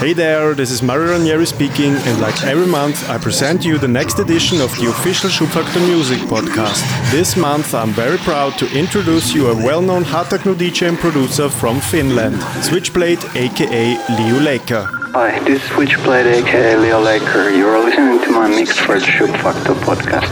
[0.00, 3.88] Hey there, this is Mario Ranieri speaking, and like every month, I present you the
[3.88, 6.82] next edition of the official Schubfaktor Music podcast.
[7.10, 10.98] This month, I'm very proud to introduce you a well known hard techno DJ and
[10.98, 14.99] producer from Finland, Switchblade aka Leo Laker.
[15.12, 17.50] Hi, this is Switchblade aka Leo Laker.
[17.50, 20.30] You are listening to my mix for the Schubfaktor podcast.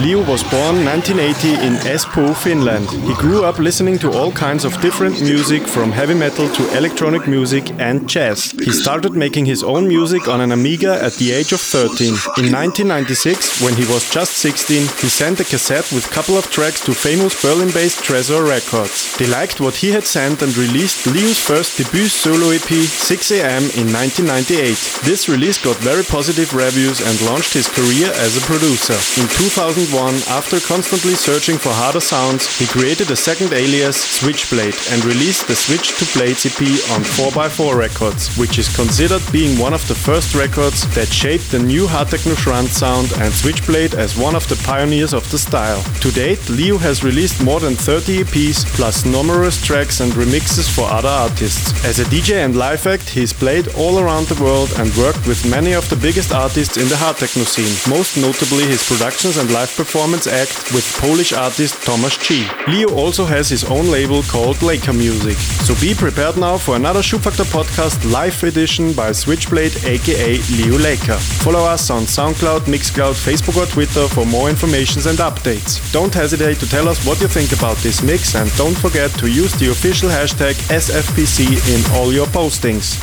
[0.00, 2.88] Leo was born 1980 in Espoo, Finland.
[2.90, 7.26] He grew up listening to all kinds of different music from heavy metal to electronic
[7.28, 8.52] music and jazz.
[8.52, 12.08] He started making his own music on an Amiga at the age of 13.
[12.38, 16.50] In 1996, when he was just 16, he sent a cassette with a couple of
[16.50, 19.18] tracks to famous Berlin-based Tresor Records.
[19.18, 22.70] They liked what he had sent and released Leo's first debut solo EP
[23.08, 23.92] 6am in
[24.22, 25.06] 1998.
[25.08, 28.98] This release got very positive reviews and launched his career as a producer.
[29.16, 35.04] In 2001, after constantly searching for harder sounds, he created a second alias, Switchblade, and
[35.04, 36.60] released the Switch to Blades EP
[36.92, 41.58] on 4x4 Records, which is considered being one of the first records that shaped the
[41.58, 45.82] new hard techno sound and Switchblade as one of the pioneers of the style.
[46.04, 50.84] To date, Leo has released more than 30 EPs, plus numerous tracks and remixes for
[50.84, 51.72] other artists.
[51.84, 55.48] As a DJ and live act, he's played all around the world and worked with
[55.48, 59.52] many of the biggest artists in the hard techno scene, most notably his productions and
[59.52, 62.44] live performance act with Polish artist Tomasz G.
[62.66, 65.36] Leo also has his own label called Laker Music.
[65.66, 71.18] So be prepared now for another Schubfaktor podcast live edition by Switchblade aka Leo Laker.
[71.44, 75.78] Follow us on SoundCloud, Mixcloud, Facebook or Twitter for more information and updates.
[75.92, 79.28] Don't hesitate to tell us what you think about this mix and don't forget to
[79.28, 81.38] use the official hashtag SFPC
[81.72, 82.98] in all your postings.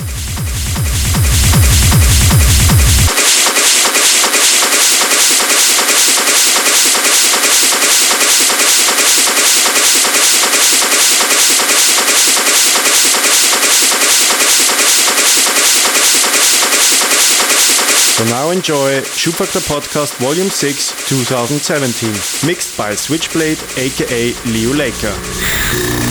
[18.17, 22.09] So now enjoy Schubfaktor Podcast Volume 6 2017,
[22.49, 26.06] mixed by Switchblade aka Leo Laker.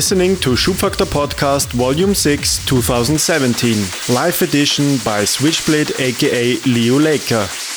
[0.00, 7.69] Listening to Schubfaktor Podcast Volume 6 2017, live edition by Switchblade aka Leo Laker.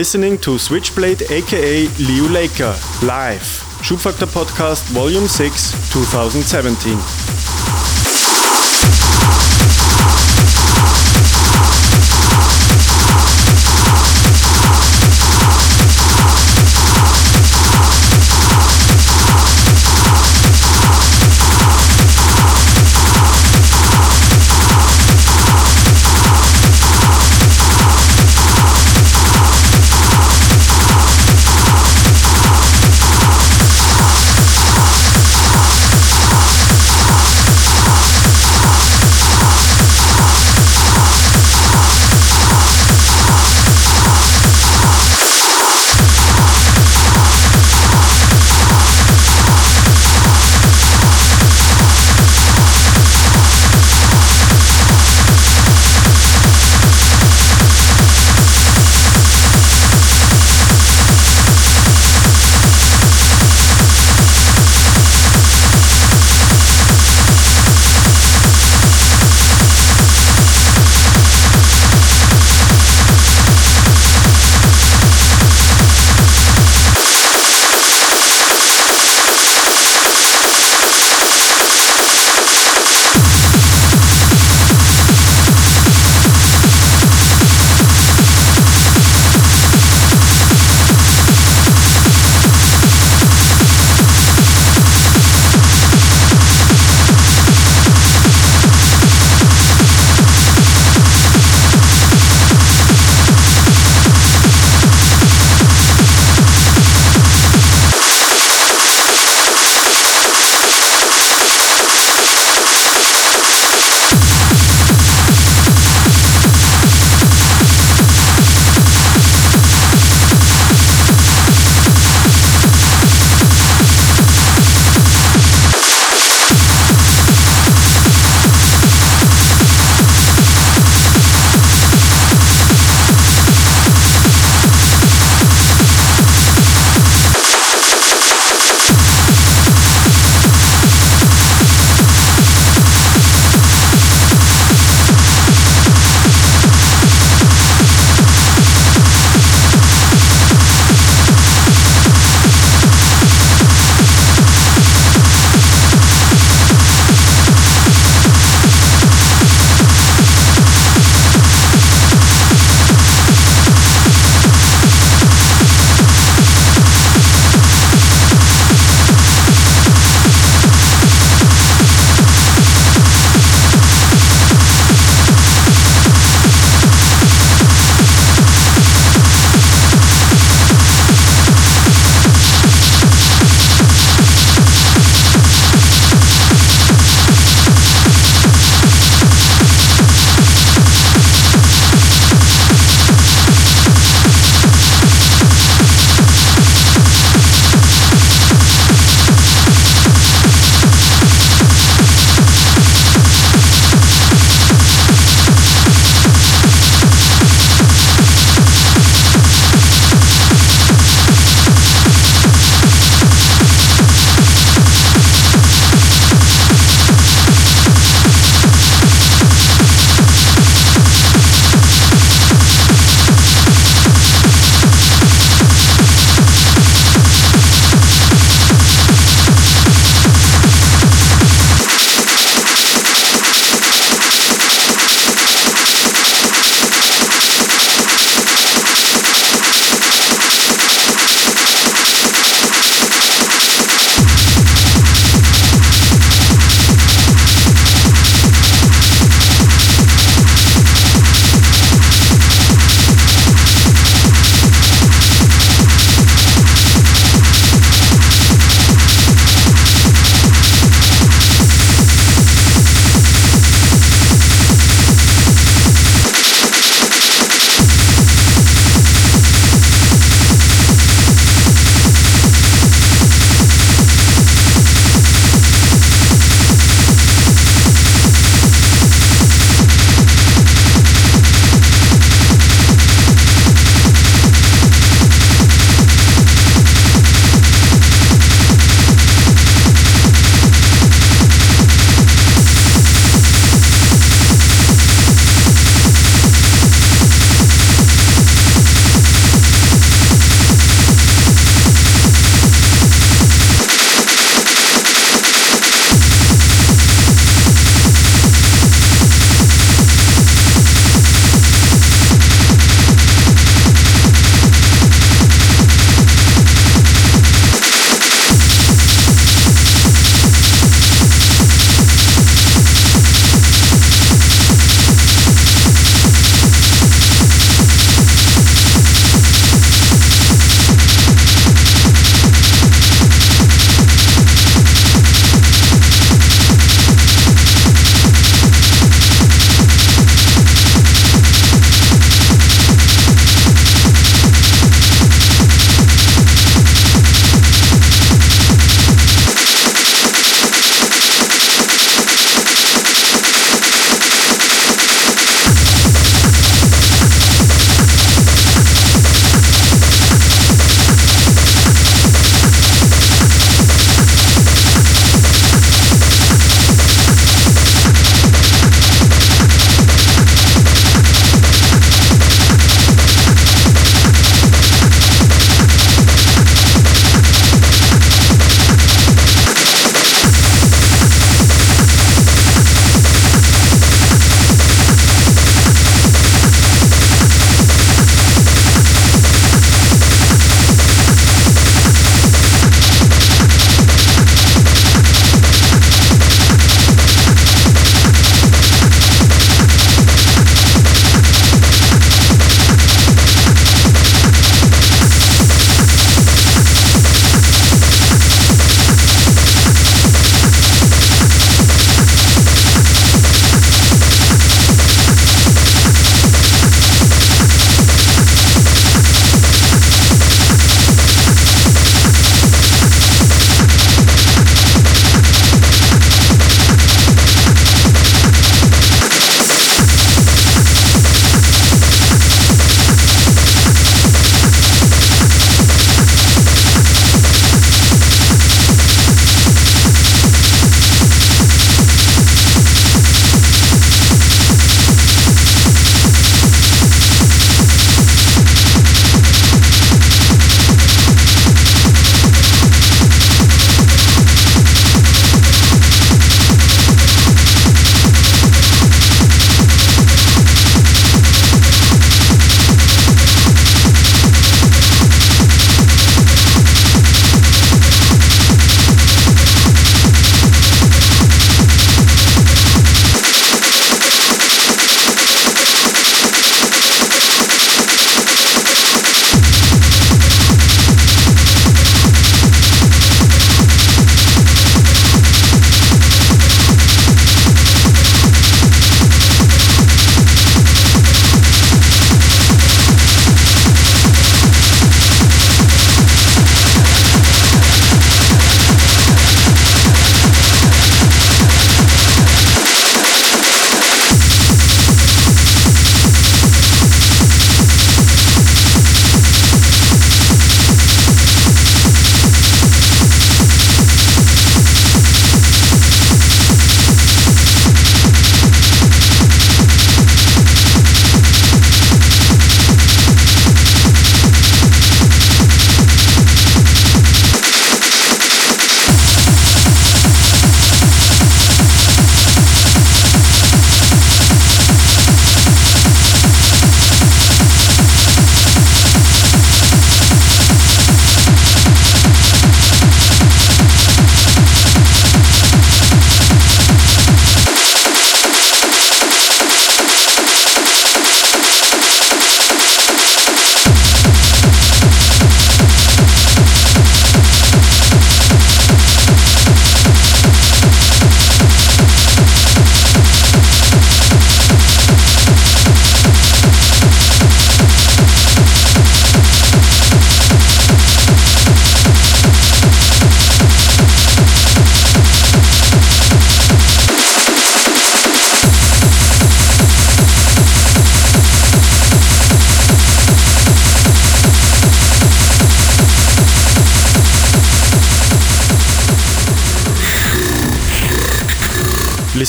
[0.00, 3.48] Listening to Switchblade aka Leo Laker live.
[3.82, 7.19] Schubfaktor Podcast Volume 6 2017.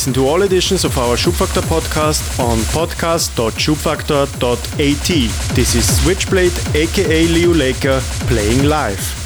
[0.02, 5.56] Listen to all editions of our Schubfaktor podcast on podcast.schubfaktor.at.
[5.56, 9.21] This is Switchblade aka Leo Laker playing live.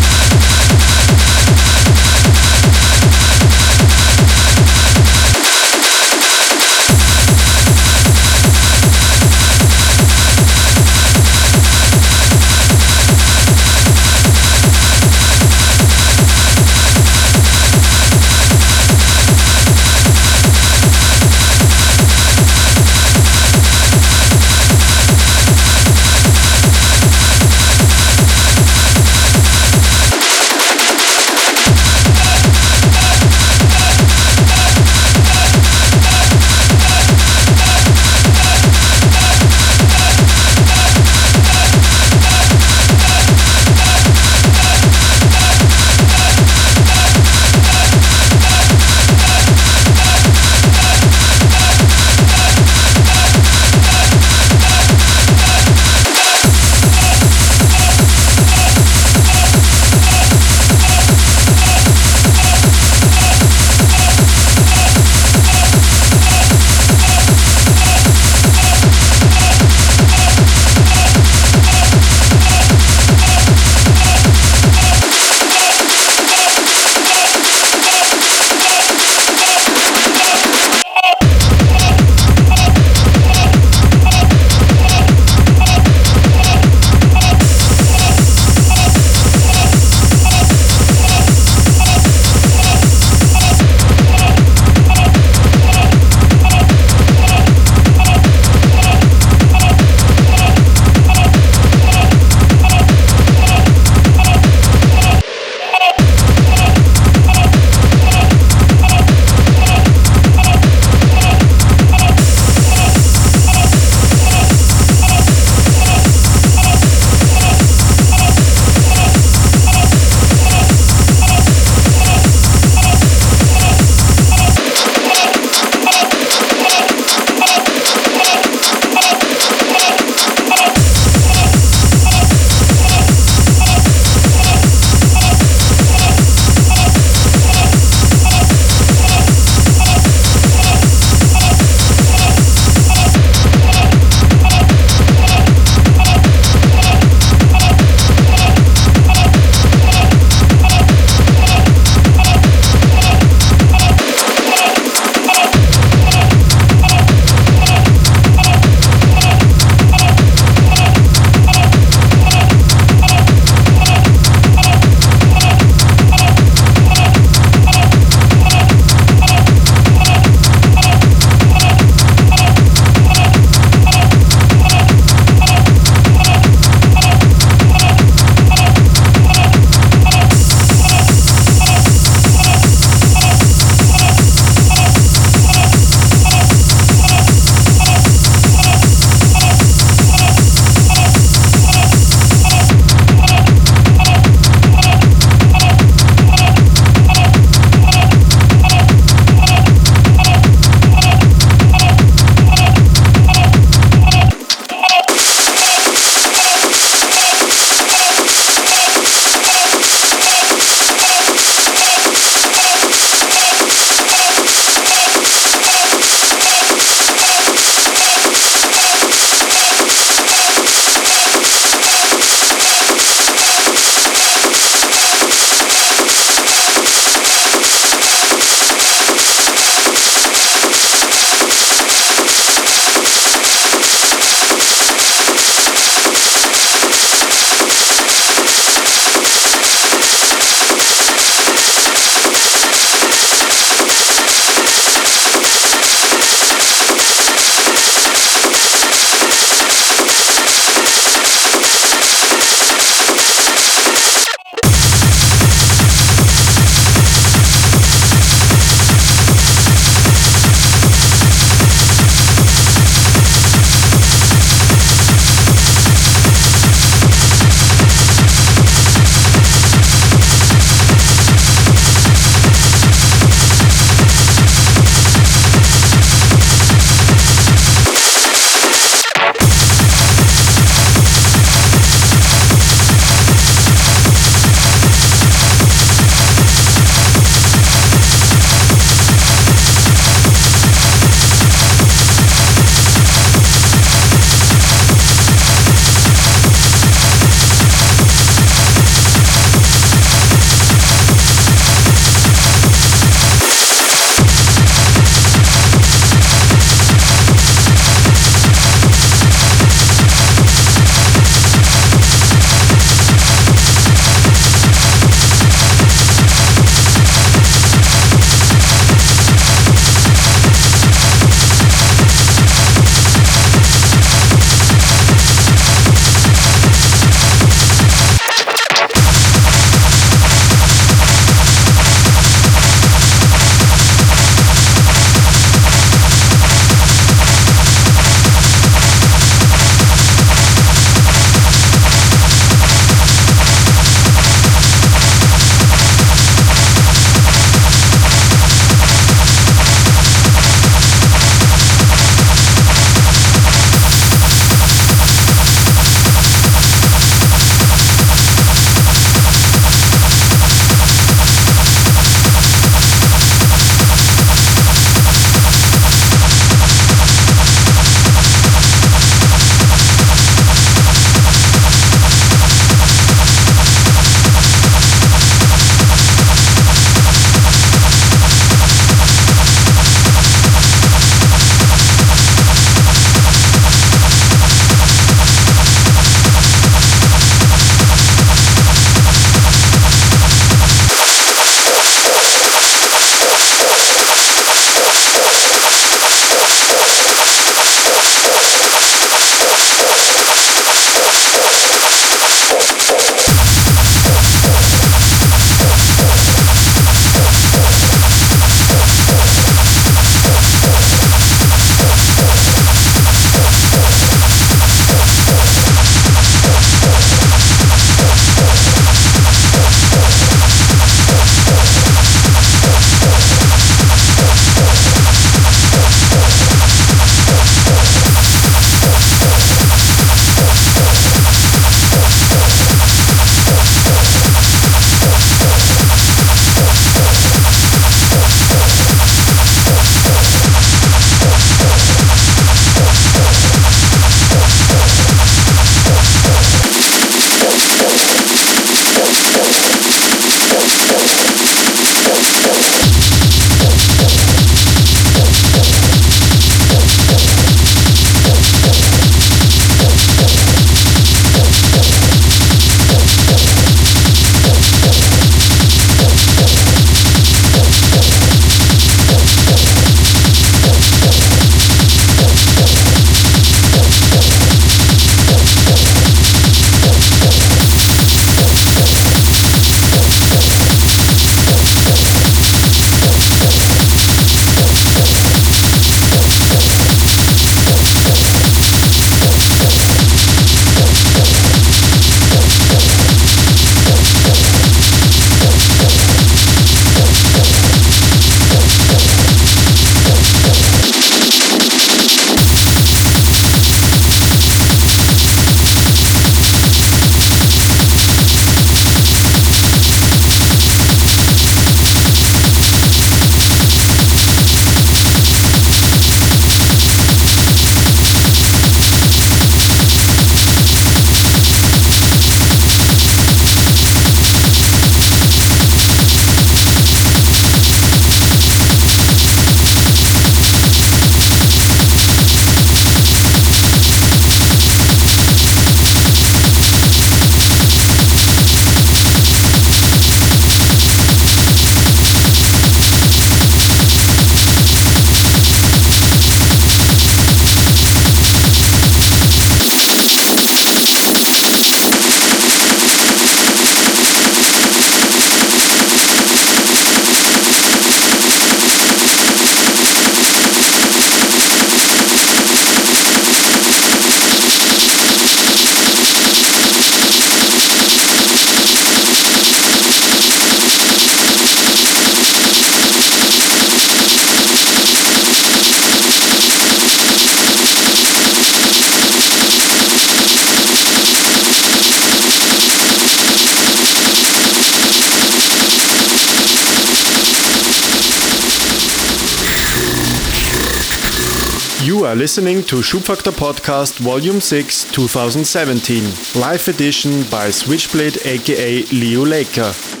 [592.31, 600.00] Listening to Schubfaktor Podcast Volume 6 2017, live edition by Switchblade aka Leo Laker.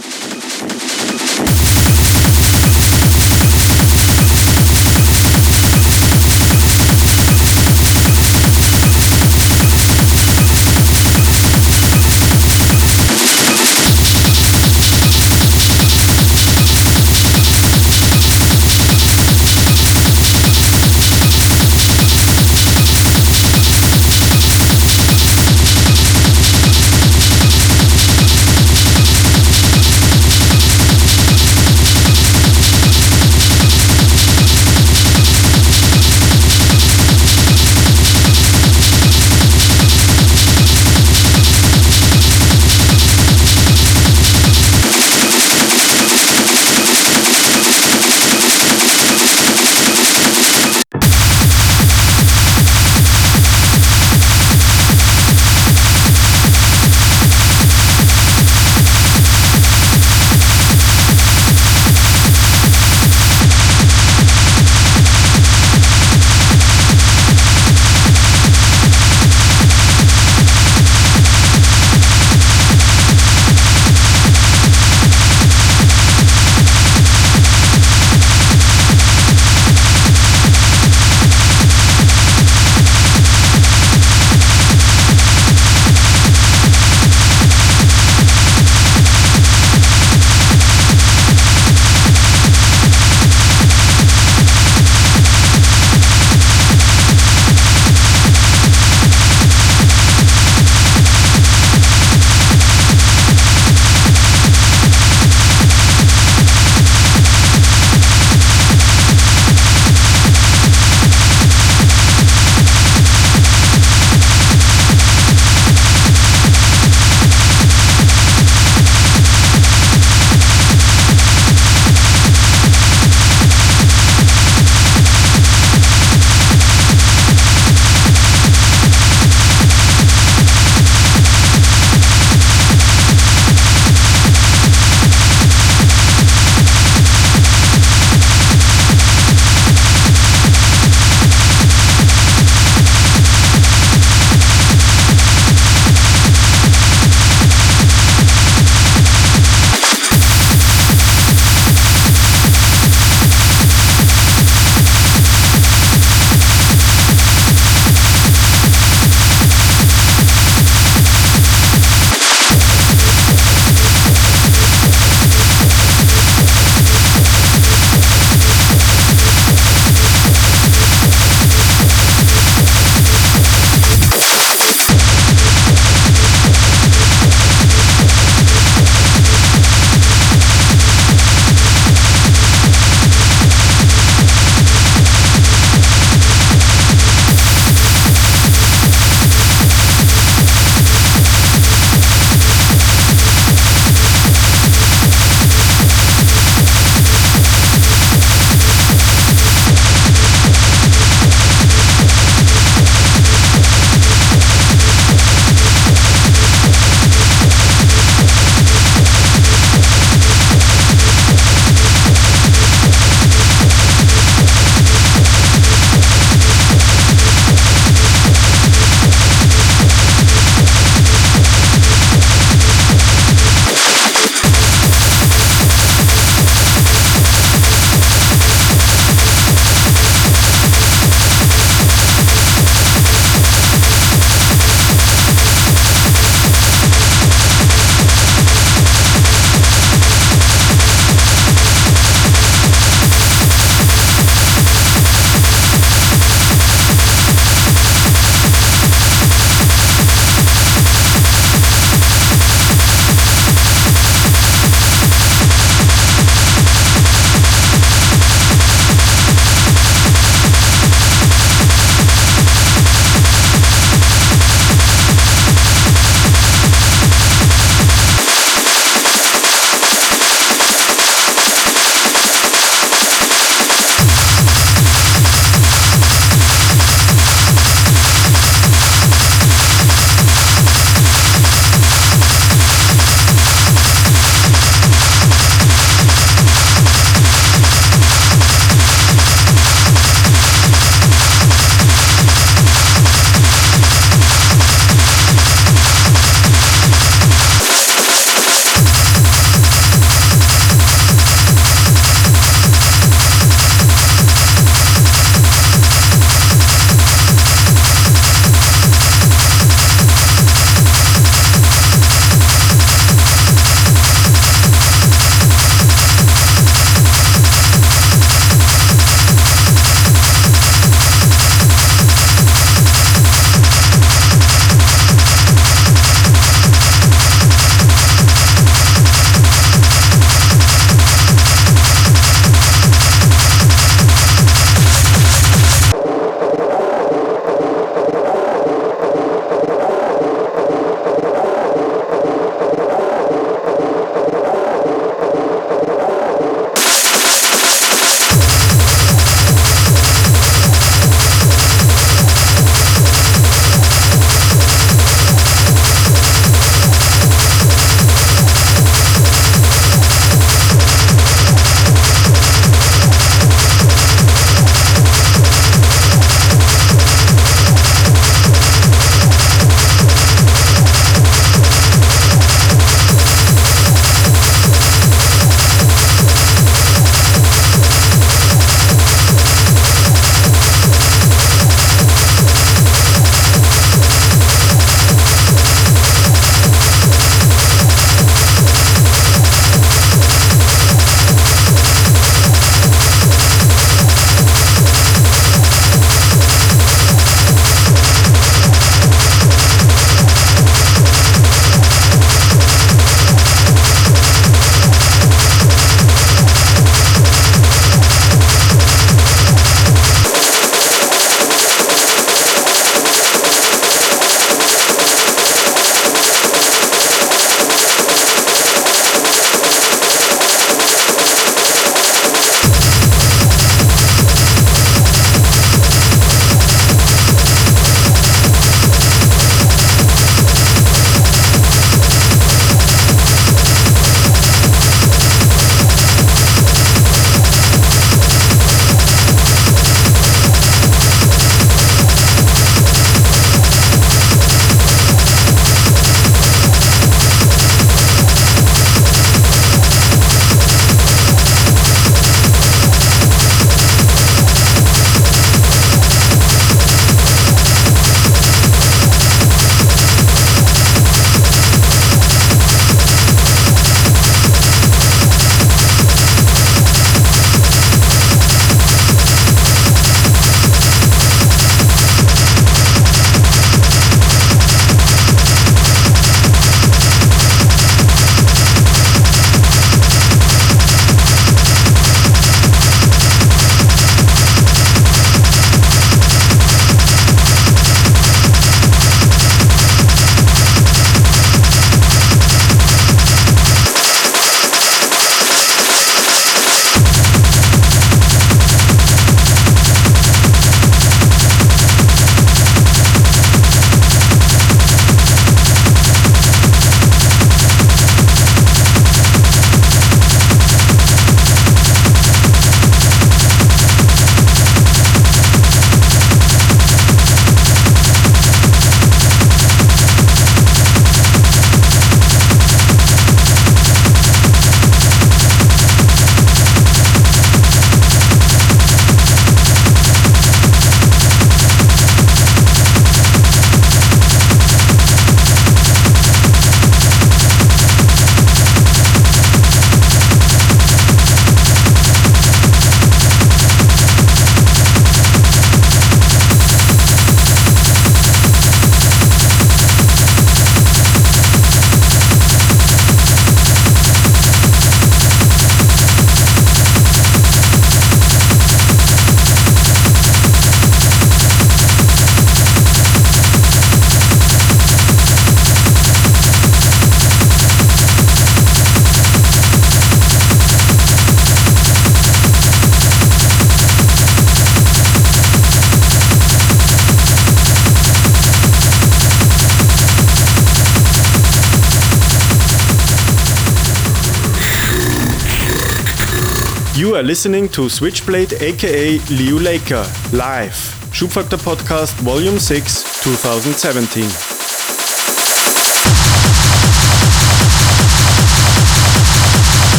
[587.21, 590.03] Are listening to Switchblade aka Leo Laker
[590.33, 590.73] live.
[591.11, 594.60] Schubfaktor Podcast Volume 6 2017.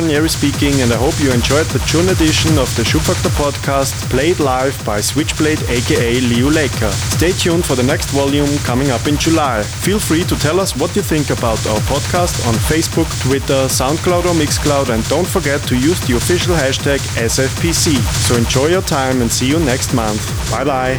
[0.00, 4.40] Ranieri speaking, and I hope you enjoyed the June edition of the Schubfaktor podcast, played
[4.40, 6.90] live by Switchblade aka Leo Laker.
[7.18, 9.62] Stay tuned for the next volume coming up in July.
[9.62, 14.24] Feel free to tell us what you think about our podcast on Facebook, Twitter, SoundCloud,
[14.24, 17.96] or Mixcloud, and don't forget to use the official hashtag SFPC.
[18.26, 20.22] So enjoy your time and see you next month.
[20.50, 20.96] Bye bye.